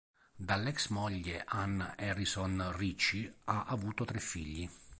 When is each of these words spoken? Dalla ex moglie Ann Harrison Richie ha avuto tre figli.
Dalla 0.35 0.69
ex 0.69 0.87
moglie 0.87 1.43
Ann 1.45 1.79
Harrison 1.95 2.71
Richie 2.75 3.31
ha 3.43 3.65
avuto 3.67 4.03
tre 4.03 4.19
figli. 4.19 4.67